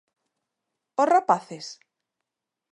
Os 1.01 1.09
rapaces? 1.13 1.65